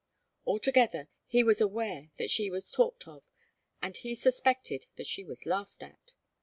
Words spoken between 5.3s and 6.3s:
laughed at.